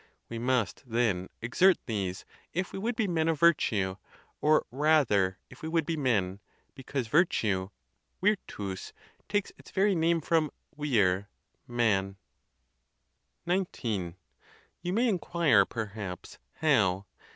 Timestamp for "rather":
4.71-5.37